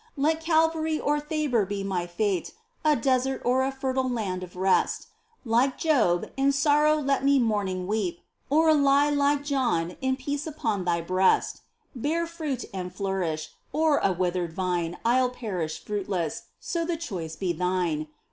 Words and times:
Let 0.17 0.41
Calvary 0.41 0.99
or 0.99 1.19
Thabor 1.19 1.63
be 1.63 1.83
my 1.83 2.07
fate, 2.07 2.55
A 2.83 2.95
desert 2.95 3.39
or 3.45 3.61
a 3.61 3.71
fertile 3.71 4.09
land 4.09 4.41
of 4.41 4.55
rest; 4.55 5.05
Like 5.45 5.77
Job, 5.77 6.31
in 6.35 6.51
sorrow 6.53 6.95
let 6.97 7.23
me 7.23 7.37
mourning 7.37 7.85
weep, 7.85 8.19
Or 8.49 8.73
lie, 8.73 9.11
like 9.11 9.43
John, 9.43 9.95
in 10.01 10.15
peace 10.15 10.47
upon 10.47 10.85
Thy 10.85 11.01
breast; 11.01 11.61
Bear 11.93 12.25
fruit 12.25 12.65
and 12.73 12.91
flourish, 12.91 13.51
or, 13.71 13.99
a 13.99 14.11
withered 14.11 14.53
vine 14.53 14.97
I'll 15.05 15.29
perish 15.29 15.85
fruitless, 15.85 16.45
so 16.59 16.83
the 16.83 16.97
choice 16.97 17.35
be 17.35 17.53
Thine 17.53 18.07